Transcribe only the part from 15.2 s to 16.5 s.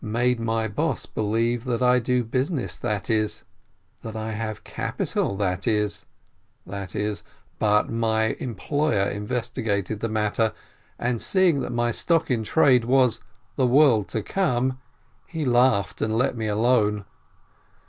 he laughed, and let me